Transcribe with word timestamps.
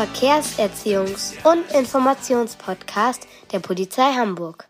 Verkehrserziehungs- 0.00 1.34
und 1.44 1.70
Informationspodcast 1.72 3.26
der 3.52 3.58
Polizei 3.58 4.14
Hamburg. 4.14 4.66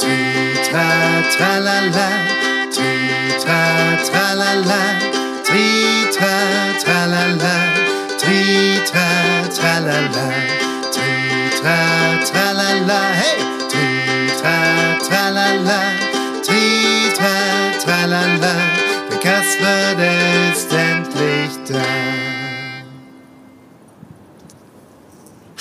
Tritra, 0.00 0.88
tralala, 1.36 2.08
tritra, 2.72 3.60
tralala, 4.08 4.82
tritra, 5.44 6.34
tralala, 6.82 7.56
tritra, 8.18 9.08
tralala, 9.54 10.26
tritra, 10.94 11.78
tralala, 12.24 13.00
hey, 13.20 13.38
tritra, 13.68 14.56
tralala, 15.06 15.80
tritra, 16.46 17.34
tralala, 17.84 18.51
da. 21.72 21.82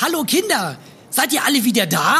Hallo 0.02 0.24
Kinder, 0.24 0.78
seid 1.10 1.34
ihr 1.34 1.44
alle 1.46 1.64
wieder 1.64 1.86
da? 1.86 2.18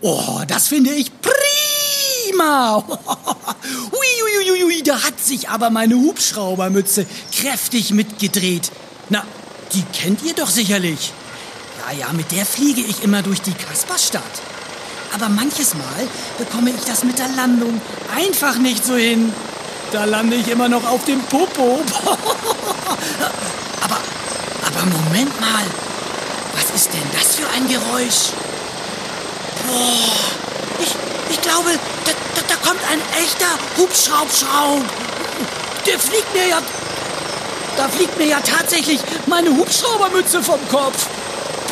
Oh, 0.00 0.40
das 0.46 0.68
finde 0.68 0.90
ich 0.90 1.10
prima. 1.20 2.78
Ui, 2.88 4.12
ui, 4.24 4.50
ui, 4.50 4.64
ui, 4.64 4.82
da 4.82 5.02
hat 5.02 5.20
sich 5.20 5.48
aber 5.48 5.70
meine 5.70 5.94
Hubschraubermütze 5.96 7.06
kräftig 7.32 7.92
mitgedreht. 7.92 8.70
Na, 9.10 9.24
die 9.72 9.82
kennt 9.92 10.22
ihr 10.22 10.34
doch 10.34 10.48
sicherlich. 10.48 11.12
Ja, 11.78 11.92
ja, 11.96 12.12
mit 12.12 12.32
der 12.32 12.46
fliege 12.46 12.80
ich 12.80 13.02
immer 13.02 13.22
durch 13.22 13.42
die 13.42 13.52
Kasperstadt. 13.52 14.22
Aber 15.14 15.28
manches 15.28 15.74
Mal 15.74 16.08
bekomme 16.38 16.70
ich 16.70 16.80
das 16.86 17.04
mit 17.04 17.18
der 17.18 17.28
Landung 17.28 17.80
einfach 18.16 18.58
nicht 18.58 18.84
so 18.84 18.96
hin. 18.96 19.32
Da 19.92 20.04
lande 20.04 20.36
ich 20.36 20.48
immer 20.48 20.68
noch 20.68 20.88
auf 20.88 21.04
dem 21.04 21.20
Popo. 21.22 21.80
aber, 23.82 23.98
aber 24.66 24.86
Moment 24.86 25.40
mal. 25.40 25.64
Was 26.54 26.74
ist 26.74 26.92
denn 26.92 27.02
das 27.12 27.36
für 27.36 27.48
ein 27.54 27.68
Geräusch? 27.68 28.32
Boah, 29.66 30.80
ich, 30.80 30.94
ich 31.30 31.40
glaube, 31.40 31.70
da, 32.04 32.12
da, 32.34 32.42
da 32.48 32.68
kommt 32.68 32.80
ein 32.90 33.00
echter 33.22 33.46
Hubschraubschraub. 33.76 34.84
Der 35.86 35.98
fliegt 35.98 36.32
mir 36.34 36.48
ja... 36.48 36.58
Da 37.76 37.88
fliegt 37.88 38.18
mir 38.18 38.26
ja 38.26 38.40
tatsächlich 38.40 39.00
meine 39.26 39.50
Hubschraubermütze 39.50 40.42
vom 40.42 40.58
Kopf. 40.68 41.06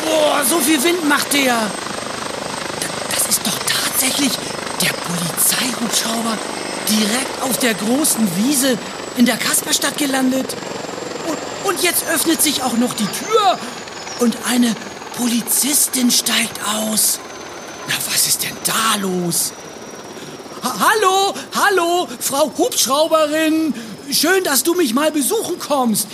Boah, 0.03 0.41
so 0.49 0.59
viel 0.59 0.81
Wind 0.83 1.07
macht 1.07 1.33
der. 1.33 1.53
Da- 1.55 3.15
Das 3.15 3.27
ist 3.27 3.41
doch 3.45 3.59
tatsächlich 3.67 4.31
der 4.81 4.93
Polizeihubschrauber 4.93 6.37
direkt 6.87 7.41
auf 7.43 7.57
der 7.59 7.73
großen 7.75 8.27
Wiese 8.37 8.77
in 9.17 9.25
der 9.25 9.37
Kasperstadt 9.37 9.97
gelandet. 9.97 10.55
Und, 11.69 11.83
jetzt 11.83 12.03
öffnet 12.09 12.41
sich 12.41 12.63
auch 12.63 12.77
noch 12.77 12.95
die 12.95 13.05
Tür 13.05 13.59
und 14.21 14.35
eine 14.47 14.75
Polizistin 15.15 16.09
steigt 16.09 16.59
aus. 16.65 17.19
Na, 17.87 17.93
was 18.07 18.27
ist 18.27 18.43
denn 18.43 18.57
da 18.65 18.99
los? 18.99 19.53
Ha 20.63 20.75
hallo, 20.79 21.35
hallo, 21.55 22.07
Frau 22.19 22.51
Hubschrauberin. 22.57 23.75
Schön, 24.11 24.43
dass 24.43 24.63
du 24.63 24.73
mich 24.73 24.95
mal 24.95 25.11
besuchen 25.11 25.59
kommst. 25.59 26.07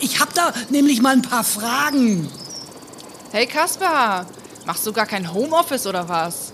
Ich 0.00 0.18
hab 0.18 0.32
da 0.32 0.54
nämlich 0.70 1.02
mal 1.02 1.12
ein 1.12 1.22
paar 1.22 1.44
Fragen. 1.44 2.30
Hey 3.32 3.46
Kaspar, 3.46 4.26
machst 4.64 4.86
du 4.86 4.94
gar 4.94 5.06
kein 5.06 5.34
Homeoffice 5.34 5.86
oder 5.86 6.08
was? 6.08 6.52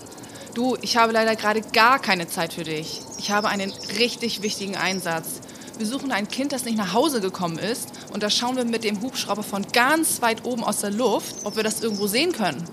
Du, 0.53 0.75
ich 0.81 0.97
habe 0.97 1.13
leider 1.13 1.37
gerade 1.37 1.61
gar 1.61 1.99
keine 1.99 2.27
Zeit 2.27 2.53
für 2.53 2.65
dich. 2.65 3.01
Ich 3.19 3.31
habe 3.31 3.47
einen 3.47 3.71
richtig 3.97 4.41
wichtigen 4.41 4.75
Einsatz. 4.75 5.39
Wir 5.79 5.87
suchen 5.87 6.11
ein 6.11 6.27
Kind, 6.27 6.51
das 6.51 6.65
nicht 6.65 6.77
nach 6.77 6.91
Hause 6.91 7.21
gekommen 7.21 7.57
ist. 7.57 7.87
Und 8.11 8.21
da 8.21 8.29
schauen 8.29 8.57
wir 8.57 8.65
mit 8.65 8.83
dem 8.83 9.01
Hubschrauber 9.01 9.43
von 9.43 9.65
ganz 9.71 10.21
weit 10.21 10.43
oben 10.43 10.61
aus 10.61 10.81
der 10.81 10.91
Luft, 10.91 11.37
ob 11.45 11.55
wir 11.55 11.63
das 11.63 11.81
irgendwo 11.81 12.05
sehen 12.05 12.33
können. 12.33 12.65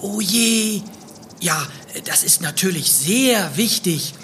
Oh 0.00 0.18
je. 0.18 0.80
Ja, 1.40 1.60
das 2.06 2.24
ist 2.24 2.40
natürlich 2.40 2.90
sehr 2.90 3.58
wichtig. 3.58 4.14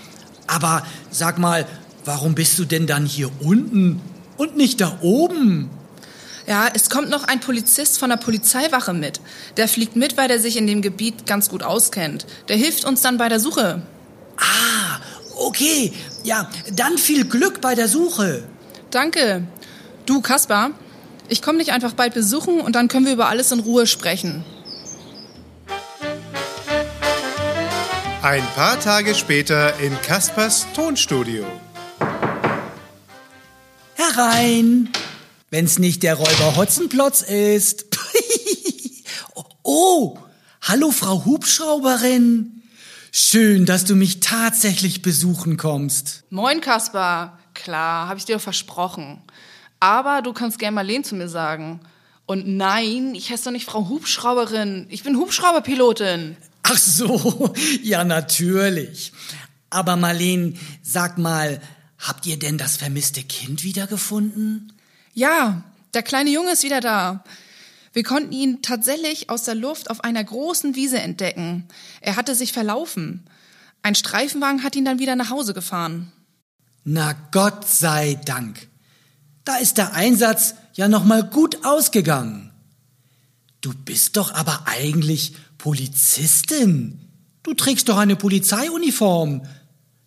Aber 0.47 0.87
sag 1.11 1.37
mal, 1.37 1.67
warum 2.07 2.35
bist 2.35 2.59
du 2.59 2.65
denn 2.65 2.87
dann 2.87 3.05
hier 3.05 3.31
unten 3.41 4.01
und 4.39 4.57
nicht 4.57 4.81
da 4.81 4.97
oben? 5.03 5.69
Ja, 6.47 6.67
es 6.73 6.89
kommt 6.89 7.11
noch 7.11 7.25
ein 7.25 7.41
Polizist 7.41 7.99
von 7.99 8.09
der 8.09 8.17
Polizeiwache 8.17 8.95
mit. 8.95 9.21
Der 9.59 9.69
fliegt 9.69 9.97
mit, 9.97 10.17
weil 10.17 10.31
er 10.31 10.39
sich 10.39 10.57
in 10.57 10.67
dem 10.67 10.81
Gebiet 10.81 11.27
ganz 11.27 11.51
gut 11.51 11.63
auskennt. 11.63 12.25
Der 12.49 12.57
hilft 12.57 12.87
uns 12.87 13.03
dann 13.03 13.19
bei 13.19 13.29
der 13.29 13.39
Suche. 13.39 13.83
Ah, 14.39 15.01
okay. 15.37 15.93
Ja, 16.25 16.51
dann 16.73 16.99
viel 16.99 17.25
Glück 17.25 17.61
bei 17.61 17.75
der 17.75 17.89
Suche. 17.89 18.43
Danke. 18.91 19.43
Du, 20.07 20.21
Kaspar, 20.21 20.71
ich 21.29 21.43
komme 21.43 21.59
dich 21.59 21.73
einfach 21.73 21.93
bald 21.93 22.15
besuchen 22.15 22.61
und 22.61 22.75
dann 22.75 22.89
können 22.89 23.07
wir 23.07 23.13
über 23.13 23.29
alles 23.29 23.53
in 23.53 23.61
Ruhe 23.61 23.87
sprechen. 23.87 24.45
Ein 28.23 28.43
paar 28.57 28.81
Tage 28.81 29.15
später 29.15 29.79
in 29.79 29.93
Kaspers 30.03 30.67
Tonstudio. 30.75 31.47
Herein, 33.95 34.91
wenn's 35.51 35.79
nicht 35.79 36.03
der 36.03 36.15
Räuber 36.15 36.57
Hotzenplotz 36.57 37.23
ist. 37.23 37.87
oh, 39.63 40.19
hallo 40.63 40.91
Frau 40.91 41.25
Hubschrauberin. 41.25 42.58
Schön, 43.21 43.67
dass 43.67 43.85
du 43.85 43.97
mich 43.97 44.21
tatsächlich 44.21 45.03
besuchen 45.03 45.57
kommst. 45.57 46.23
Moin, 46.31 46.61
Kaspar. 46.61 47.37
Klar, 47.53 48.07
habe 48.07 48.17
ich 48.17 48.27
dir 48.27 48.37
doch 48.37 48.43
versprochen. 48.43 49.21
Aber 49.81 50.23
du 50.23 50.33
kannst 50.33 50.61
gern 50.61 50.73
Marleen 50.73 51.03
zu 51.03 51.17
mir 51.17 51.29
sagen. 51.29 51.81
Und 52.27 52.47
nein, 52.47 53.17
ich 53.17 53.29
heiße 53.33 53.47
doch 53.47 53.51
nicht 53.51 53.67
Frau 53.67 53.89
Hubschrauberin. 53.89 54.87
Ich 54.89 55.03
bin 55.03 55.17
Hubschrauberpilotin. 55.17 56.37
Ach 56.63 56.79
so, 56.79 57.53
ja 57.83 58.05
natürlich. 58.05 59.13
Aber 59.69 59.97
Marleen, 59.97 60.57
sag 60.83 61.19
mal, 61.19 61.61
habt 61.99 62.25
ihr 62.25 62.39
denn 62.39 62.57
das 62.57 62.77
vermisste 62.77 63.25
Kind 63.25 63.65
wiedergefunden? 63.65 64.73
Ja, 65.13 65.65
der 65.93 66.05
kleine 66.05 66.31
Junge 66.31 66.53
ist 66.53 66.63
wieder 66.63 66.81
da. 66.81 67.25
Wir 67.99 68.05
konnten 68.05 68.31
ihn 68.31 68.63
tatsächlich 68.63 69.29
aus 69.29 69.43
der 69.43 69.57
Luft 69.57 69.91
auf 69.91 70.05
einer 70.05 70.23
großen 70.23 70.77
Wiese 70.77 71.01
entdecken. 71.01 71.65
Er 72.01 72.15
hatte 72.15 72.37
sich 72.37 72.53
verlaufen. 72.53 73.29
Ein 73.83 73.97
Streifenwagen 73.97 74.63
hat 74.63 74.77
ihn 74.77 74.85
dann 74.85 75.01
wieder 75.01 75.17
nach 75.17 75.31
Hause 75.31 75.53
gefahren. 75.53 76.13
Na 76.85 77.17
Gott 77.33 77.67
sei 77.67 78.15
Dank. 78.25 78.69
Da 79.45 79.57
ist 79.57 79.79
der 79.79 79.95
Einsatz 79.95 80.55
ja 80.75 80.87
noch 80.87 81.05
mal 81.05 81.25
gut 81.25 81.65
ausgegangen. 81.65 82.53
Du 83.63 83.75
bist 83.75 84.17
doch 84.17 84.33
aber 84.33 84.69
eigentlich 84.69 85.35
Polizistin. 85.59 87.01
Du 87.43 87.53
trägst 87.53 87.89
doch 87.89 87.97
eine 87.99 88.15
Polizeiuniform. 88.15 89.43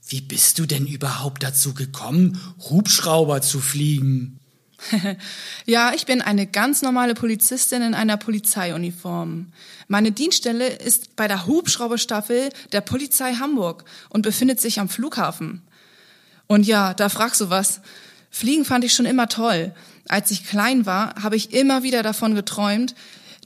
Wie 0.07 0.21
bist 0.21 0.59
du 0.59 0.65
denn 0.65 0.87
überhaupt 0.87 1.43
dazu 1.43 1.73
gekommen, 1.73 2.39
Hubschrauber 2.69 3.41
zu 3.41 3.59
fliegen? 3.59 4.39
Ja, 5.65 5.93
ich 5.93 6.05
bin 6.05 6.21
eine 6.21 6.47
ganz 6.47 6.81
normale 6.81 7.13
Polizistin 7.13 7.81
in 7.81 7.93
einer 7.93 8.17
Polizeiuniform. 8.17 9.47
Meine 9.87 10.11
Dienststelle 10.11 10.67
ist 10.67 11.15
bei 11.15 11.27
der 11.27 11.45
Hubschrauberstaffel 11.45 12.49
der 12.71 12.81
Polizei 12.81 13.35
Hamburg 13.35 13.85
und 14.09 14.23
befindet 14.23 14.59
sich 14.59 14.79
am 14.79 14.89
Flughafen. 14.89 15.61
Und 16.47 16.65
ja, 16.65 16.93
da 16.93 17.09
fragst 17.09 17.41
du 17.41 17.49
was. 17.49 17.81
Fliegen 18.29 18.65
fand 18.65 18.83
ich 18.83 18.93
schon 18.93 19.05
immer 19.05 19.27
toll. 19.27 19.73
Als 20.07 20.31
ich 20.31 20.45
klein 20.45 20.85
war, 20.85 21.15
habe 21.21 21.35
ich 21.35 21.53
immer 21.53 21.83
wieder 21.83 22.03
davon 22.03 22.35
geträumt, 22.35 22.95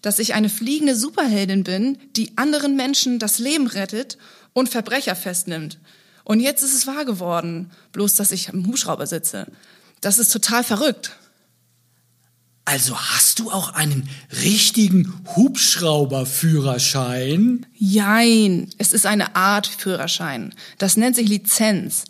dass 0.01 0.19
ich 0.19 0.33
eine 0.35 0.49
fliegende 0.49 0.95
Superheldin 0.95 1.63
bin, 1.63 1.97
die 2.15 2.37
anderen 2.37 2.75
Menschen 2.75 3.19
das 3.19 3.39
Leben 3.39 3.67
rettet 3.67 4.17
und 4.53 4.69
Verbrecher 4.69 5.15
festnimmt. 5.15 5.79
Und 6.23 6.39
jetzt 6.39 6.63
ist 6.63 6.75
es 6.75 6.87
wahr 6.87 7.05
geworden, 7.05 7.71
bloß 7.91 8.15
dass 8.15 8.31
ich 8.31 8.49
am 8.49 8.65
Hubschrauber 8.67 9.07
sitze. 9.07 9.47
Das 10.01 10.19
ist 10.19 10.31
total 10.31 10.63
verrückt. 10.63 11.15
Also 12.65 12.99
hast 12.99 13.39
du 13.39 13.49
auch 13.51 13.75
einen 13.75 14.09
richtigen 14.41 15.13
Hubschrauberführerschein? 15.35 17.67
Jein, 17.75 18.71
es 18.79 18.91
ist 18.91 19.05
eine 19.05 19.35
Art 19.35 19.67
Führerschein. 19.67 20.51
Das 20.79 20.97
nennt 20.97 21.15
sich 21.15 21.29
Lizenz. 21.29 22.05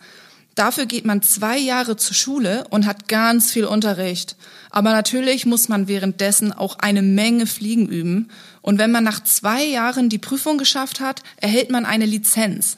Dafür 0.55 0.85
geht 0.85 1.03
man 1.03 1.21
zwei 1.21 1.57
Jahre 1.57 1.97
zur 1.97 2.15
Schule 2.15 2.65
und 2.69 2.85
hat 2.85 3.09
ganz 3.09 3.51
viel 3.51 3.65
Unterricht. 3.65 4.37
Aber 4.69 4.93
natürlich 4.93 5.45
muss 5.45 5.67
man 5.67 5.89
währenddessen 5.89 6.53
auch 6.53 6.79
eine 6.79 7.01
Menge 7.01 7.47
Fliegen 7.47 7.89
üben. 7.89 8.29
Und 8.61 8.79
wenn 8.79 8.91
man 8.91 9.03
nach 9.03 9.21
zwei 9.25 9.65
Jahren 9.65 10.07
die 10.07 10.19
Prüfung 10.19 10.57
geschafft 10.57 11.01
hat, 11.01 11.21
erhält 11.35 11.69
man 11.69 11.85
eine 11.85 12.05
Lizenz. 12.05 12.77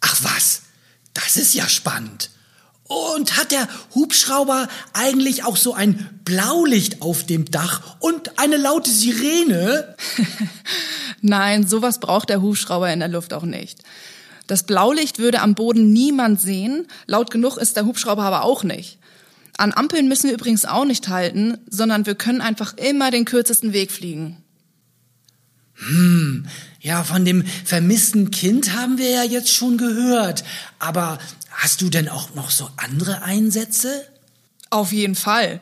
Ach 0.00 0.16
was, 0.22 0.62
das 1.12 1.36
ist 1.36 1.54
ja 1.54 1.68
spannend. 1.68 2.30
Und 2.88 3.36
hat 3.36 3.50
der 3.50 3.68
Hubschrauber 3.94 4.68
eigentlich 4.92 5.44
auch 5.44 5.56
so 5.56 5.74
ein 5.74 6.08
Blaulicht 6.24 7.02
auf 7.02 7.26
dem 7.26 7.44
Dach 7.50 7.96
und 8.00 8.38
eine 8.38 8.56
laute 8.56 8.90
Sirene? 8.90 9.96
Nein, 11.20 11.66
sowas 11.66 11.98
braucht 11.98 12.28
der 12.28 12.42
Hubschrauber 12.42 12.92
in 12.92 13.00
der 13.00 13.08
Luft 13.08 13.32
auch 13.32 13.42
nicht. 13.42 13.82
Das 14.46 14.62
Blaulicht 14.62 15.18
würde 15.18 15.40
am 15.40 15.54
Boden 15.54 15.92
niemand 15.92 16.40
sehen, 16.40 16.86
laut 17.06 17.32
genug 17.32 17.56
ist 17.56 17.76
der 17.76 17.86
Hubschrauber 17.86 18.22
aber 18.22 18.42
auch 18.42 18.62
nicht. 18.62 18.98
An 19.58 19.72
Ampeln 19.72 20.06
müssen 20.06 20.28
wir 20.28 20.34
übrigens 20.34 20.64
auch 20.64 20.84
nicht 20.84 21.08
halten, 21.08 21.58
sondern 21.68 22.06
wir 22.06 22.14
können 22.14 22.40
einfach 22.40 22.76
immer 22.76 23.10
den 23.10 23.24
kürzesten 23.24 23.72
Weg 23.72 23.90
fliegen. 23.90 24.36
Ja, 26.80 27.04
von 27.04 27.24
dem 27.24 27.44
vermissten 27.64 28.30
Kind 28.30 28.74
haben 28.74 28.98
wir 28.98 29.10
ja 29.10 29.24
jetzt 29.24 29.52
schon 29.52 29.76
gehört. 29.76 30.44
Aber 30.78 31.18
hast 31.56 31.82
du 31.82 31.90
denn 31.90 32.08
auch 32.08 32.34
noch 32.34 32.50
so 32.50 32.68
andere 32.76 33.22
Einsätze? 33.22 34.06
Auf 34.70 34.92
jeden 34.92 35.14
Fall. 35.14 35.60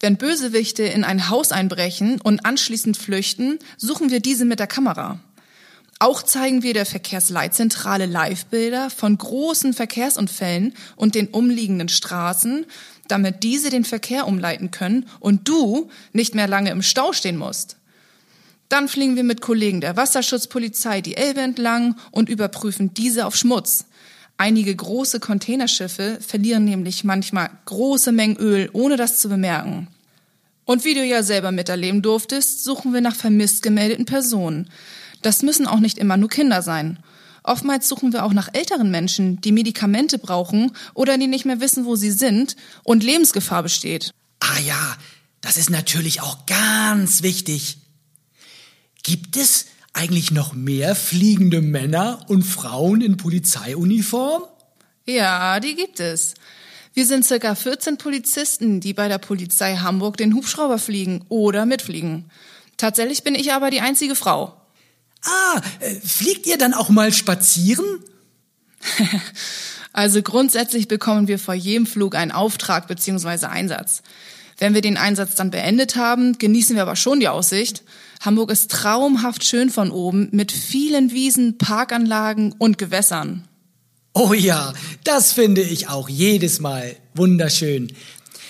Wenn 0.00 0.16
Bösewichte 0.16 0.82
in 0.82 1.04
ein 1.04 1.28
Haus 1.30 1.52
einbrechen 1.52 2.20
und 2.20 2.44
anschließend 2.44 2.96
flüchten, 2.96 3.58
suchen 3.76 4.10
wir 4.10 4.20
diese 4.20 4.44
mit 4.44 4.58
der 4.58 4.66
Kamera. 4.66 5.20
Auch 5.98 6.22
zeigen 6.22 6.62
wir 6.62 6.74
der 6.74 6.86
Verkehrsleitzentrale 6.86 8.06
Livebilder 8.06 8.90
von 8.90 9.16
großen 9.16 9.72
Verkehrsunfällen 9.72 10.74
und 10.96 11.14
den 11.14 11.28
umliegenden 11.28 11.88
Straßen, 11.88 12.66
damit 13.08 13.42
diese 13.42 13.70
den 13.70 13.84
Verkehr 13.84 14.26
umleiten 14.26 14.70
können 14.70 15.06
und 15.20 15.48
du 15.48 15.88
nicht 16.12 16.34
mehr 16.34 16.48
lange 16.48 16.70
im 16.70 16.82
Stau 16.82 17.12
stehen 17.12 17.36
musst. 17.36 17.76
Dann 18.68 18.88
fliegen 18.88 19.14
wir 19.16 19.24
mit 19.24 19.40
Kollegen 19.40 19.80
der 19.80 19.96
Wasserschutzpolizei 19.96 21.00
die 21.00 21.16
Elbe 21.16 21.40
entlang 21.40 21.96
und 22.10 22.28
überprüfen 22.28 22.92
diese 22.92 23.24
auf 23.26 23.36
Schmutz. 23.36 23.84
Einige 24.36 24.74
große 24.74 25.20
Containerschiffe 25.20 26.18
verlieren 26.20 26.64
nämlich 26.64 27.04
manchmal 27.04 27.50
große 27.66 28.10
Mengen 28.10 28.36
Öl, 28.36 28.68
ohne 28.72 28.96
das 28.96 29.20
zu 29.20 29.28
bemerken. 29.28 29.88
Und 30.64 30.84
wie 30.84 30.94
du 30.94 31.04
ja 31.04 31.22
selber 31.22 31.52
miterleben 31.52 32.02
durftest, 32.02 32.64
suchen 32.64 32.92
wir 32.92 33.00
nach 33.00 33.14
vermisst 33.14 33.62
gemeldeten 33.62 34.06
Personen. 34.06 34.70
Das 35.22 35.42
müssen 35.42 35.66
auch 35.66 35.78
nicht 35.78 35.98
immer 35.98 36.16
nur 36.16 36.28
Kinder 36.28 36.62
sein. 36.62 36.98
Oftmals 37.42 37.88
suchen 37.88 38.12
wir 38.12 38.24
auch 38.24 38.32
nach 38.32 38.48
älteren 38.54 38.90
Menschen, 38.90 39.40
die 39.42 39.52
Medikamente 39.52 40.18
brauchen 40.18 40.72
oder 40.94 41.18
die 41.18 41.26
nicht 41.26 41.44
mehr 41.44 41.60
wissen, 41.60 41.84
wo 41.84 41.94
sie 41.94 42.10
sind 42.10 42.56
und 42.82 43.04
Lebensgefahr 43.04 43.62
besteht. 43.62 44.12
Ah 44.40 44.58
ja, 44.60 44.96
das 45.42 45.58
ist 45.58 45.68
natürlich 45.70 46.22
auch 46.22 46.46
ganz 46.46 47.22
wichtig. 47.22 47.76
Gibt 49.02 49.36
es 49.36 49.66
eigentlich 49.94 50.30
noch 50.30 50.52
mehr 50.52 50.94
fliegende 50.94 51.62
Männer 51.62 52.26
und 52.28 52.42
Frauen 52.42 53.00
in 53.00 53.16
Polizeiuniform? 53.16 54.44
Ja, 55.06 55.58
die 55.60 55.74
gibt 55.74 56.00
es. 56.00 56.34
Wir 56.92 57.06
sind 57.06 57.24
circa 57.24 57.54
14 57.54 57.96
Polizisten, 57.98 58.80
die 58.80 58.92
bei 58.92 59.08
der 59.08 59.18
Polizei 59.18 59.76
Hamburg 59.76 60.16
den 60.16 60.34
Hubschrauber 60.34 60.78
fliegen 60.78 61.24
oder 61.28 61.66
mitfliegen. 61.66 62.30
Tatsächlich 62.76 63.22
bin 63.22 63.34
ich 63.34 63.52
aber 63.52 63.70
die 63.70 63.80
einzige 63.80 64.14
Frau. 64.14 64.60
Ah, 65.24 65.60
äh, 65.80 65.94
fliegt 65.94 66.46
ihr 66.46 66.58
dann 66.58 66.74
auch 66.74 66.90
mal 66.90 67.12
spazieren? 67.12 67.84
Also 69.96 70.22
grundsätzlich 70.22 70.88
bekommen 70.88 71.28
wir 71.28 71.38
vor 71.38 71.54
jedem 71.54 71.86
Flug 71.86 72.16
einen 72.16 72.32
Auftrag 72.32 72.88
bzw. 72.88 73.46
Einsatz. 73.46 74.02
Wenn 74.58 74.74
wir 74.74 74.80
den 74.80 74.96
Einsatz 74.96 75.34
dann 75.34 75.50
beendet 75.50 75.96
haben, 75.96 76.38
genießen 76.38 76.76
wir 76.76 76.82
aber 76.82 76.96
schon 76.96 77.20
die 77.20 77.28
Aussicht. 77.28 77.82
Hamburg 78.20 78.50
ist 78.50 78.70
traumhaft 78.70 79.44
schön 79.44 79.70
von 79.70 79.90
oben 79.90 80.28
mit 80.32 80.52
vielen 80.52 81.12
Wiesen, 81.12 81.58
Parkanlagen 81.58 82.54
und 82.58 82.78
Gewässern. 82.78 83.48
Oh 84.14 84.32
ja, 84.32 84.72
das 85.02 85.32
finde 85.32 85.60
ich 85.60 85.88
auch 85.88 86.08
jedes 86.08 86.60
Mal 86.60 86.96
wunderschön. 87.14 87.92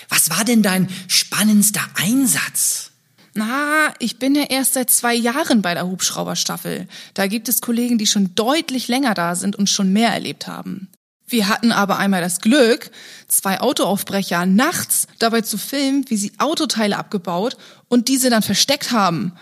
Was 0.09 0.29
war 0.29 0.45
denn 0.45 0.61
dein 0.61 0.87
spannendster 1.07 1.81
Einsatz? 1.95 2.91
Na, 3.33 3.93
ich 3.99 4.17
bin 4.17 4.33
ja 4.33 4.43
erst 4.43 4.75
seit 4.75 4.89
zwei 4.89 5.13
Jahren 5.13 5.61
bei 5.61 5.73
der 5.73 5.87
Hubschrauberstaffel. 5.87 6.87
Da 7.15 7.27
gibt 7.27 7.49
es 7.49 7.59
Kollegen, 7.59 7.97
die 7.97 8.07
schon 8.07 8.33
deutlich 8.35 8.87
länger 8.87 9.13
da 9.13 9.35
sind 9.35 9.57
und 9.57 9.69
schon 9.69 9.91
mehr 9.91 10.11
erlebt 10.11 10.47
haben. 10.47 10.87
Wir 11.27 11.47
hatten 11.47 11.71
aber 11.71 11.97
einmal 11.97 12.21
das 12.21 12.39
Glück, 12.39 12.91
zwei 13.27 13.59
Autoaufbrecher 13.59 14.45
nachts 14.45 15.07
dabei 15.19 15.41
zu 15.41 15.57
filmen, 15.57 16.05
wie 16.09 16.17
sie 16.17 16.33
Autoteile 16.37 16.97
abgebaut 16.97 17.57
und 17.87 18.07
diese 18.07 18.29
dann 18.29 18.43
versteckt 18.43 18.91
haben. 18.91 19.33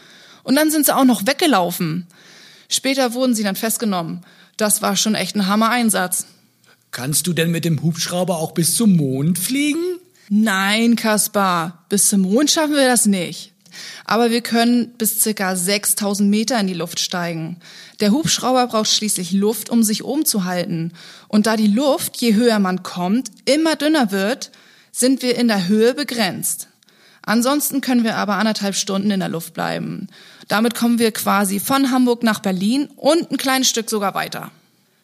Und 0.44 0.56
dann 0.56 0.72
sind 0.72 0.86
sie 0.86 0.96
auch 0.96 1.06
noch 1.06 1.28
weggelaufen. 1.28 2.08
Später 2.70 3.14
wurden 3.14 3.36
sie 3.36 3.44
dann 3.44 3.56
festgenommen. 3.56 4.26
Das 4.58 4.82
war 4.82 4.96
schon 4.96 5.16
echt 5.16 5.36
ein 5.36 5.48
Hammer-Einsatz. 5.48 6.26
Kannst 6.92 7.28
du 7.28 7.34
denn 7.34 7.52
mit 7.52 7.66
dem 7.66 7.82
Hubschrauber 7.82 8.38
auch 8.38 8.52
bis 8.52 8.76
zum 8.76 8.96
Mond 8.96 9.40
fliegen? 9.40 10.00
Nein, 10.30 10.96
Kaspar, 10.96 11.86
bis 11.90 12.10
zum 12.10 12.22
Mond 12.22 12.50
schaffen 12.52 12.76
wir 12.76 12.88
das 12.88 13.06
nicht. 13.06 13.53
Aber 14.06 14.32
wir 14.32 14.42
können 14.42 14.90
bis 14.98 15.22
circa 15.22 15.56
6000 15.56 16.30
Meter 16.30 16.60
in 16.60 16.68
die 16.68 16.74
Luft 16.74 17.00
steigen. 17.00 17.58
Der 18.00 18.12
Hubschrauber 18.12 18.68
braucht 18.68 18.90
schließlich 18.90 19.32
Luft, 19.32 19.70
um 19.70 19.84
sich 19.84 20.04
oben 20.04 20.26
zu 20.26 20.46
halten. 20.46 20.92
Und 21.28 21.48
da 21.48 21.56
die 21.56 21.68
Luft, 21.68 22.18
je 22.18 22.36
höher 22.36 22.60
man 22.60 22.84
kommt, 22.84 23.30
immer 23.46 23.76
dünner 23.76 24.12
wird, 24.12 24.52
sind 24.92 25.22
wir 25.22 25.36
in 25.36 25.48
der 25.48 25.68
Höhe 25.68 25.94
begrenzt. 25.94 26.68
Ansonsten 27.26 27.82
können 27.82 28.04
wir 28.04 28.18
aber 28.18 28.36
anderthalb 28.36 28.76
Stunden 28.76 29.10
in 29.10 29.22
der 29.22 29.30
Luft 29.30 29.54
bleiben. 29.54 30.08
Damit 30.48 30.76
kommen 30.76 31.00
wir 31.00 31.12
quasi 31.12 31.60
von 31.60 31.90
Hamburg 31.90 32.22
nach 32.24 32.40
Berlin 32.40 32.90
und 32.98 33.32
ein 33.32 33.38
kleines 33.38 33.70
Stück 33.70 33.90
sogar 33.90 34.14
weiter. 34.14 34.52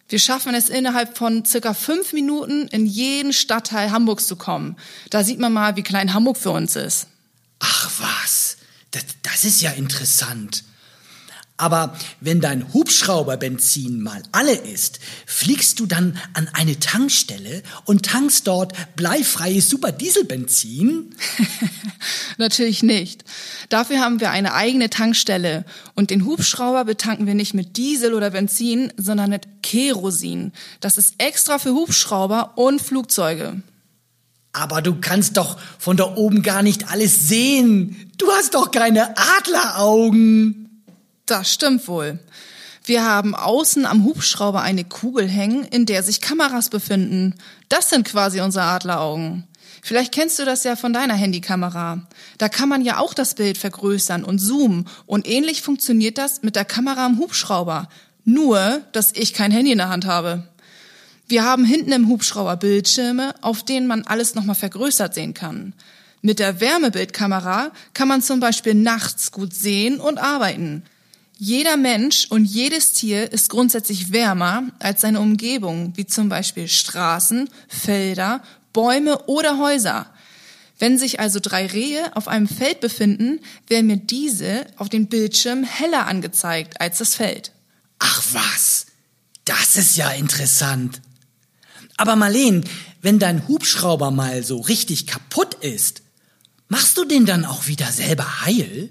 Wir 0.09 0.19
schaffen 0.19 0.55
es 0.55 0.69
innerhalb 0.69 1.17
von 1.17 1.45
circa 1.45 1.73
fünf 1.73 2.13
Minuten 2.13 2.67
in 2.69 2.87
jeden 2.87 3.31
Stadtteil 3.31 3.91
Hamburgs 3.91 4.25
zu 4.25 4.35
kommen. 4.35 4.75
Da 5.11 5.23
sieht 5.23 5.39
man 5.39 5.53
mal, 5.53 5.75
wie 5.75 5.83
klein 5.83 6.13
Hamburg 6.13 6.37
für 6.37 6.49
uns 6.49 6.75
ist. 6.75 7.07
Ach 7.59 7.91
was, 7.99 8.48
das, 8.91 9.03
das 9.23 9.45
ist 9.45 9.61
ja 9.61 9.71
interessant. 9.71 10.63
Aber 11.59 11.93
wenn 12.21 12.39
dein 12.39 12.73
Hubschrauberbenzin 12.73 14.01
mal 14.01 14.23
alle 14.31 14.53
ist, 14.53 15.01
fliegst 15.25 15.81
du 15.81 15.85
dann 15.85 16.17
an 16.33 16.47
eine 16.53 16.79
Tankstelle 16.79 17.63
und 17.83 18.05
tankst 18.05 18.47
dort 18.47 18.71
bleifreies 18.95 19.69
Superdieselbenzin? 19.69 21.13
Natürlich 22.37 22.81
nicht. 22.81 23.25
Dafür 23.67 23.99
haben 23.99 24.21
wir 24.21 24.31
eine 24.31 24.53
eigene 24.53 24.89
Tankstelle 24.89 25.65
und 25.95 26.11
den 26.11 26.23
Hubschrauber 26.23 26.85
betanken 26.85 27.27
wir 27.27 27.35
nicht 27.35 27.53
mit 27.53 27.75
Diesel 27.75 28.13
oder 28.13 28.29
Benzin, 28.29 28.93
sondern 28.95 29.29
mit 29.29 29.61
Kerosin. 29.61 30.53
Das 30.79 30.97
ist 30.97 31.15
extra 31.17 31.59
für 31.59 31.73
Hubschrauber 31.73 32.53
und 32.57 32.81
Flugzeuge. 32.81 33.61
Aber 34.51 34.81
du 34.81 34.95
kannst 34.99 35.37
doch 35.37 35.57
von 35.77 35.97
da 35.97 36.15
oben 36.15 36.41
gar 36.41 36.63
nicht 36.63 36.89
alles 36.89 37.27
sehen. 37.27 38.11
Du 38.17 38.31
hast 38.31 38.55
doch 38.55 38.71
keine 38.71 39.15
Adleraugen. 39.17 40.83
Das 41.25 41.53
stimmt 41.53 41.87
wohl. 41.87 42.19
Wir 42.83 43.05
haben 43.05 43.35
außen 43.35 43.85
am 43.85 44.03
Hubschrauber 44.03 44.61
eine 44.61 44.83
Kugel 44.83 45.27
hängen, 45.27 45.63
in 45.63 45.85
der 45.85 46.01
sich 46.01 46.21
Kameras 46.21 46.69
befinden. 46.69 47.35
Das 47.69 47.91
sind 47.91 48.05
quasi 48.07 48.41
unsere 48.41 48.65
Adleraugen. 48.65 49.45
Vielleicht 49.81 50.11
kennst 50.11 50.39
du 50.39 50.45
das 50.45 50.63
ja 50.63 50.75
von 50.75 50.91
deiner 50.91 51.13
Handykamera. 51.13 52.07
Da 52.37 52.49
kann 52.49 52.67
man 52.67 52.83
ja 52.83 52.97
auch 52.97 53.13
das 53.13 53.35
Bild 53.35 53.57
vergrößern 53.57 54.23
und 54.23 54.39
zoomen 54.39 54.87
und 55.05 55.27
ähnlich 55.27 55.61
funktioniert 55.61 56.17
das 56.17 56.41
mit 56.41 56.55
der 56.55 56.65
Kamera 56.65 57.05
am 57.05 57.19
Hubschrauber. 57.19 57.87
Nur, 58.25 58.81
dass 58.91 59.13
ich 59.13 59.33
kein 59.33 59.51
Handy 59.51 59.71
in 59.71 59.77
der 59.77 59.89
Hand 59.89 60.05
habe. 60.05 60.47
Wir 61.29 61.43
haben 61.43 61.63
hinten 61.63 61.91
im 61.91 62.07
Hubschrauber 62.07 62.57
Bildschirme, 62.57 63.35
auf 63.41 63.63
denen 63.63 63.85
man 63.85 64.01
alles 64.01 64.33
nochmal 64.33 64.55
vergrößert 64.55 65.13
sehen 65.13 65.35
kann. 65.35 65.73
Mit 66.23 66.39
der 66.39 66.59
Wärmebildkamera 66.59 67.71
kann 67.93 68.07
man 68.07 68.23
zum 68.23 68.39
Beispiel 68.39 68.73
nachts 68.73 69.31
gut 69.31 69.53
sehen 69.53 69.99
und 69.99 70.17
arbeiten. 70.17 70.83
Jeder 71.37 71.77
Mensch 71.77 72.25
und 72.31 72.45
jedes 72.45 72.93
Tier 72.93 73.31
ist 73.31 73.51
grundsätzlich 73.51 74.11
wärmer 74.11 74.63
als 74.79 75.01
seine 75.01 75.19
Umgebung, 75.19 75.93
wie 75.95 76.07
zum 76.07 76.29
Beispiel 76.29 76.67
Straßen, 76.67 77.47
Felder, 77.67 78.41
Bäume 78.73 79.25
oder 79.27 79.59
Häuser. 79.59 80.07
Wenn 80.79 80.97
sich 80.97 81.19
also 81.19 81.39
drei 81.39 81.67
Rehe 81.67 82.15
auf 82.15 82.27
einem 82.27 82.47
Feld 82.47 82.79
befinden, 82.79 83.39
werden 83.67 83.85
mir 83.85 83.97
diese 83.97 84.65
auf 84.77 84.89
dem 84.89 85.05
Bildschirm 85.05 85.63
heller 85.63 86.07
angezeigt 86.07 86.81
als 86.81 86.97
das 86.97 87.13
Feld. 87.13 87.51
Ach 87.99 88.23
was, 88.33 88.87
das 89.45 89.75
ist 89.75 89.95
ja 89.95 90.09
interessant. 90.09 91.01
Aber 91.99 92.15
Marleen, 92.15 92.63
wenn 93.01 93.19
dein 93.19 93.45
Hubschrauber 93.49 94.09
mal 94.09 94.41
so 94.41 94.61
richtig 94.61 95.05
kaputt 95.05 95.55
ist, 95.55 96.01
machst 96.69 96.97
du 96.97 97.03
den 97.03 97.25
dann 97.25 97.43
auch 97.43 97.67
wieder 97.67 97.91
selber 97.91 98.45
heil? 98.45 98.89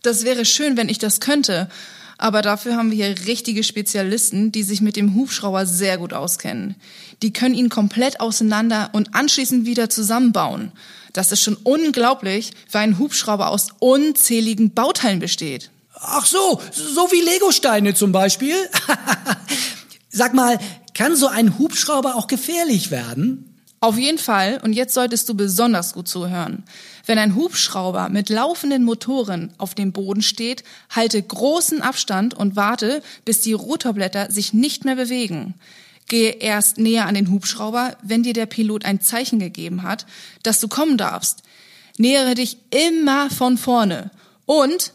Das 0.00 0.24
wäre 0.24 0.46
schön, 0.46 0.78
wenn 0.78 0.88
ich 0.88 0.98
das 0.98 1.20
könnte. 1.20 1.68
Aber 2.16 2.40
dafür 2.40 2.76
haben 2.76 2.90
wir 2.90 3.04
hier 3.08 3.26
richtige 3.26 3.62
Spezialisten, 3.62 4.52
die 4.52 4.62
sich 4.62 4.80
mit 4.80 4.96
dem 4.96 5.14
Hubschrauber 5.14 5.66
sehr 5.66 5.98
gut 5.98 6.14
auskennen. 6.14 6.76
Die 7.20 7.30
können 7.30 7.54
ihn 7.54 7.68
komplett 7.68 8.20
auseinander 8.20 8.88
und 8.94 9.14
anschließend 9.14 9.66
wieder 9.66 9.90
zusammenbauen. 9.90 10.72
Das 11.12 11.32
ist 11.32 11.42
schon 11.42 11.58
unglaublich, 11.62 12.52
weil 12.72 12.84
ein 12.84 12.98
Hubschrauber 12.98 13.48
aus 13.48 13.68
unzähligen 13.80 14.72
Bauteilen 14.72 15.18
besteht. 15.18 15.70
Ach 15.92 16.24
so, 16.24 16.58
so 16.72 17.12
wie 17.12 17.20
Legosteine 17.20 17.92
zum 17.92 18.12
Beispiel. 18.12 18.56
Sag 20.08 20.32
mal, 20.32 20.58
kann 20.96 21.14
so 21.14 21.28
ein 21.28 21.58
Hubschrauber 21.58 22.16
auch 22.16 22.26
gefährlich 22.26 22.90
werden? 22.90 23.54
Auf 23.80 23.98
jeden 23.98 24.16
Fall, 24.16 24.58
und 24.64 24.72
jetzt 24.72 24.94
solltest 24.94 25.28
du 25.28 25.34
besonders 25.34 25.92
gut 25.92 26.08
zuhören. 26.08 26.64
Wenn 27.04 27.18
ein 27.18 27.34
Hubschrauber 27.34 28.08
mit 28.08 28.30
laufenden 28.30 28.82
Motoren 28.82 29.52
auf 29.58 29.74
dem 29.74 29.92
Boden 29.92 30.22
steht, 30.22 30.64
halte 30.88 31.22
großen 31.22 31.82
Abstand 31.82 32.32
und 32.32 32.56
warte, 32.56 33.02
bis 33.26 33.42
die 33.42 33.52
Rotorblätter 33.52 34.30
sich 34.30 34.54
nicht 34.54 34.86
mehr 34.86 34.96
bewegen. 34.96 35.54
Gehe 36.08 36.30
erst 36.30 36.78
näher 36.78 37.04
an 37.04 37.14
den 37.14 37.30
Hubschrauber, 37.30 37.98
wenn 38.02 38.22
dir 38.22 38.32
der 38.32 38.46
Pilot 38.46 38.86
ein 38.86 39.02
Zeichen 39.02 39.38
gegeben 39.38 39.82
hat, 39.82 40.06
dass 40.42 40.60
du 40.60 40.68
kommen 40.68 40.96
darfst. 40.96 41.42
Nähere 41.98 42.34
dich 42.34 42.56
immer 42.70 43.28
von 43.28 43.58
vorne. 43.58 44.10
Und 44.46 44.94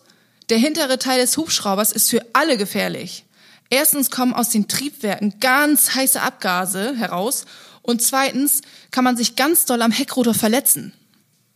der 0.49 0.57
hintere 0.57 0.97
Teil 0.97 1.21
des 1.21 1.37
Hubschraubers 1.37 1.91
ist 1.91 2.09
für 2.09 2.25
alle 2.33 2.57
gefährlich. 2.57 3.23
Erstens 3.71 4.11
kommen 4.11 4.33
aus 4.33 4.49
den 4.49 4.67
Triebwerken 4.67 5.39
ganz 5.39 5.95
heiße 5.95 6.21
Abgase 6.21 6.93
heraus 6.97 7.45
und 7.81 8.01
zweitens 8.01 8.61
kann 8.91 9.05
man 9.05 9.15
sich 9.15 9.37
ganz 9.37 9.65
doll 9.65 9.81
am 9.81 9.91
Heckrotor 9.91 10.33
verletzen. 10.33 10.91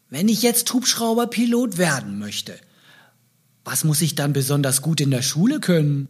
Wenn 0.10 0.30
ich 0.30 0.42
jetzt 0.42 0.74
Hubschrauberpilot 0.74 1.78
werden 1.78 2.18
möchte, 2.18 2.58
was 3.66 3.84
muss 3.84 4.02
ich 4.02 4.16
dann 4.16 4.32
besonders 4.32 4.82
gut 4.82 5.02
in 5.02 5.12
der 5.12 5.24
Schule 5.24 5.60
können? 5.60 6.08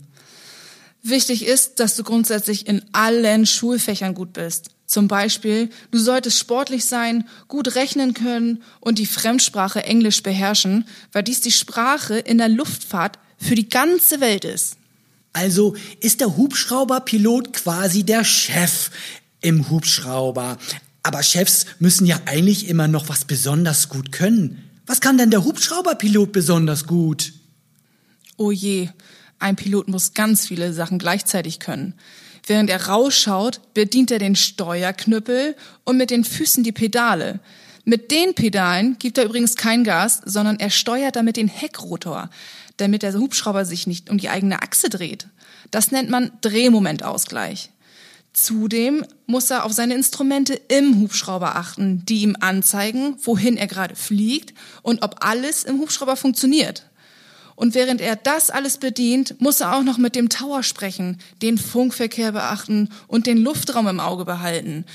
Wichtig 1.02 1.44
ist, 1.44 1.80
dass 1.80 1.96
du 1.96 2.04
grundsätzlich 2.04 2.68
in 2.68 2.84
allen 2.92 3.48
Schulfächern 3.48 4.14
gut 4.14 4.34
bist. 4.34 4.70
Zum 4.86 5.08
Beispiel, 5.08 5.72
du 5.90 5.98
solltest 5.98 6.38
sportlich 6.38 6.86
sein, 6.86 7.28
gut 7.48 7.74
rechnen 7.74 8.14
können 8.14 8.62
und 8.80 9.00
die 9.00 9.08
Fremdsprache 9.08 9.84
Englisch 9.84 10.22
beherrschen, 10.22 10.88
weil 11.12 11.24
dies 11.24 11.42
die 11.42 11.52
Sprache 11.52 12.20
in 12.20 12.38
der 12.38 12.50
Luftfahrt 12.50 13.18
für 13.40 13.56
die 13.56 13.70
ganze 13.70 14.20
Welt 14.20 14.46
ist. 14.46 14.78
Also 15.36 15.76
ist 16.00 16.22
der 16.22 16.38
Hubschrauberpilot 16.38 17.52
quasi 17.52 18.04
der 18.04 18.24
Chef 18.24 18.90
im 19.42 19.70
Hubschrauber. 19.70 20.58
Aber 21.04 21.24
Chefs 21.24 21.66
müssen 21.80 22.06
ja 22.06 22.22
eigentlich 22.26 22.70
immer 22.70 22.88
noch 22.88 23.10
was 23.10 23.26
besonders 23.26 23.90
gut 23.90 24.14
können. 24.14 24.64
Was 24.86 25.02
kann 25.02 25.18
denn 25.18 25.32
der 25.32 25.44
Hubschrauberpilot 25.44 26.32
besonders 26.32 26.88
gut? 26.88 27.34
Oh 28.38 28.50
je, 28.50 28.88
ein 29.38 29.58
Pilot 29.58 29.90
muss 29.90 30.14
ganz 30.14 30.48
viele 30.48 30.72
Sachen 30.72 31.00
gleichzeitig 31.00 31.60
können. 31.60 31.96
Während 32.48 32.70
er 32.70 32.86
rausschaut, 32.86 33.60
bedient 33.74 34.12
er 34.12 34.20
den 34.20 34.38
Steuerknüppel 34.38 35.58
und 35.84 35.98
mit 35.98 36.12
den 36.12 36.24
Füßen 36.24 36.64
die 36.64 36.72
Pedale. 36.72 37.42
Mit 37.86 38.10
den 38.10 38.34
Pedalen 38.34 38.98
gibt 38.98 39.20
er 39.20 39.26
übrigens 39.26 39.56
kein 39.56 39.84
Gas, 39.84 40.20
sondern 40.26 40.60
er 40.60 40.72
steuert 40.72 41.16
damit 41.16 41.38
den 41.38 41.48
Heckrotor, 41.48 42.32
damit 42.78 43.04
der 43.04 43.14
Hubschrauber 43.14 43.64
sich 43.64 43.86
nicht 43.86 44.10
um 44.10 44.18
die 44.18 44.30
eigene 44.30 44.64
Achse 44.64 44.90
dreht. 44.90 45.28
Das 45.70 45.92
nennt 45.92 46.10
man 46.10 46.32
Drehmomentausgleich. 46.42 47.70
Zudem 48.34 49.06
muss 49.28 49.52
er 49.52 49.66
auf 49.66 49.72
seine 49.72 49.94
Instrumente 49.94 50.60
im 50.68 51.00
Hubschrauber 51.00 51.56
achten, 51.56 52.04
die 52.06 52.24
ihm 52.24 52.36
anzeigen, 52.40 53.18
wohin 53.24 53.56
er 53.56 53.68
gerade 53.68 53.96
fliegt 53.96 54.54
und 54.82 55.04
ob 55.04 55.24
alles 55.24 55.64
im 55.64 55.80
Hubschrauber 55.80 56.18
funktioniert. 56.18 56.88
Und 57.56 57.76
während 57.76 58.02
er 58.02 58.18
das 58.18 58.50
alles 58.50 58.78
bedient, 58.78 59.40
muss 59.40 59.62
er 59.62 59.76
auch 59.76 59.84
noch 59.84 59.98
mit 59.98 60.16
dem 60.16 60.28
Tower 60.28 60.64
sprechen, 60.64 61.20
den 61.42 61.58
Funkverkehr 61.58 62.34
beachten 62.34 62.90
und 63.08 63.28
den 63.28 63.38
Luftraum 63.38 63.88
im 63.88 64.02
Auge 64.02 64.26
behalten. 64.26 64.86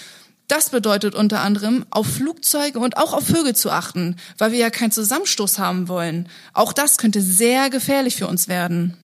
Das 0.50 0.70
bedeutet 0.70 1.14
unter 1.14 1.42
anderem, 1.42 1.84
auf 1.90 2.08
Flugzeuge 2.08 2.80
und 2.80 2.96
auch 2.96 3.12
auf 3.12 3.24
Vögel 3.24 3.54
zu 3.54 3.70
achten, 3.70 4.16
weil 4.36 4.50
wir 4.50 4.58
ja 4.58 4.70
keinen 4.70 4.90
Zusammenstoß 4.90 5.60
haben 5.60 5.86
wollen. 5.86 6.28
Auch 6.54 6.72
das 6.72 6.98
könnte 6.98 7.22
sehr 7.22 7.70
gefährlich 7.70 8.16
für 8.16 8.26
uns 8.26 8.48
werden. 8.48 8.96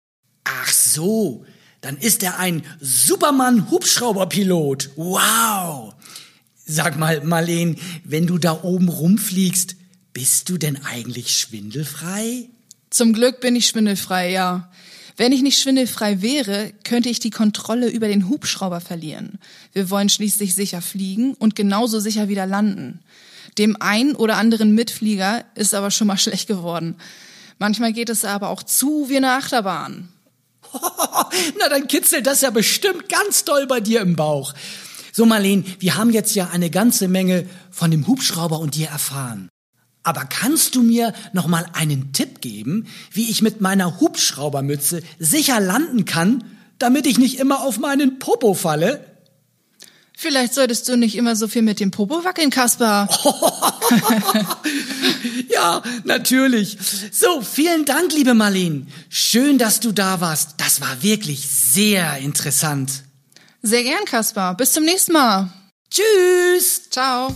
Ach 0.42 0.72
so, 0.72 1.44
dann 1.82 1.98
ist 1.98 2.24
er 2.24 2.40
ein 2.40 2.64
Superman-Hubschrauberpilot. 2.80 4.90
Wow! 4.96 5.94
Sag 6.64 6.98
mal, 6.98 7.22
Marleen, 7.22 7.78
wenn 8.02 8.26
du 8.26 8.38
da 8.38 8.64
oben 8.64 8.88
rumfliegst, 8.88 9.76
bist 10.12 10.48
du 10.48 10.58
denn 10.58 10.84
eigentlich 10.84 11.38
schwindelfrei? 11.38 12.48
Zum 12.90 13.12
Glück 13.12 13.40
bin 13.40 13.54
ich 13.54 13.68
schwindelfrei, 13.68 14.32
ja. 14.32 14.68
Wenn 15.16 15.32
ich 15.32 15.42
nicht 15.42 15.60
schwindelfrei 15.60 16.20
wäre, 16.20 16.72
könnte 16.84 17.08
ich 17.08 17.20
die 17.20 17.30
Kontrolle 17.30 17.88
über 17.88 18.06
den 18.06 18.28
Hubschrauber 18.28 18.82
verlieren. 18.82 19.38
Wir 19.72 19.88
wollen 19.88 20.10
schließlich 20.10 20.54
sicher 20.54 20.82
fliegen 20.82 21.32
und 21.34 21.56
genauso 21.56 22.00
sicher 22.00 22.28
wieder 22.28 22.46
landen. 22.46 23.00
Dem 23.56 23.80
einen 23.80 24.14
oder 24.14 24.36
anderen 24.36 24.74
Mitflieger 24.74 25.44
ist 25.54 25.74
aber 25.74 25.90
schon 25.90 26.06
mal 26.06 26.18
schlecht 26.18 26.48
geworden. 26.48 26.96
Manchmal 27.58 27.94
geht 27.94 28.10
es 28.10 28.24
aber 28.24 28.50
auch 28.50 28.62
zu 28.62 29.08
wie 29.08 29.16
eine 29.16 29.32
Achterbahn. 29.32 30.08
Na, 31.58 31.68
dann 31.70 31.86
kitzelt 31.86 32.26
das 32.26 32.42
ja 32.42 32.50
bestimmt 32.50 33.08
ganz 33.08 33.44
doll 33.44 33.66
bei 33.66 33.80
dir 33.80 34.02
im 34.02 34.16
Bauch. 34.16 34.52
So, 35.12 35.24
Marleen, 35.24 35.64
wir 35.78 35.96
haben 35.96 36.10
jetzt 36.10 36.34
ja 36.34 36.50
eine 36.50 36.68
ganze 36.68 37.08
Menge 37.08 37.48
von 37.70 37.90
dem 37.90 38.06
Hubschrauber 38.06 38.60
und 38.60 38.74
dir 38.74 38.88
erfahren. 38.88 39.48
Aber 40.06 40.24
kannst 40.24 40.76
du 40.76 40.82
mir 40.82 41.12
noch 41.32 41.48
mal 41.48 41.66
einen 41.72 42.12
Tipp 42.12 42.40
geben, 42.40 42.86
wie 43.10 43.28
ich 43.28 43.42
mit 43.42 43.60
meiner 43.60 43.98
Hubschraubermütze 43.98 45.02
sicher 45.18 45.58
landen 45.58 46.04
kann, 46.04 46.44
damit 46.78 47.06
ich 47.06 47.18
nicht 47.18 47.40
immer 47.40 47.62
auf 47.62 47.78
meinen 47.78 48.20
Popo 48.20 48.54
falle? 48.54 49.04
Vielleicht 50.16 50.54
solltest 50.54 50.88
du 50.88 50.96
nicht 50.96 51.16
immer 51.16 51.34
so 51.34 51.48
viel 51.48 51.62
mit 51.62 51.80
dem 51.80 51.90
Popo 51.90 52.24
wackeln, 52.24 52.50
Kaspar. 52.50 53.08
Ja, 55.48 55.82
natürlich. 56.04 56.78
So, 57.10 57.40
vielen 57.40 57.84
Dank, 57.84 58.12
liebe 58.12 58.34
Marleen. 58.34 58.86
Schön, 59.08 59.58
dass 59.58 59.80
du 59.80 59.90
da 59.90 60.20
warst. 60.20 60.54
Das 60.58 60.80
war 60.80 61.02
wirklich 61.02 61.48
sehr 61.48 62.18
interessant. 62.18 63.02
Sehr 63.62 63.82
gern, 63.82 64.04
Kaspar. 64.04 64.56
Bis 64.56 64.72
zum 64.72 64.84
nächsten 64.84 65.14
Mal. 65.14 65.50
Tschüss. 65.90 66.90
Ciao. 66.90 67.34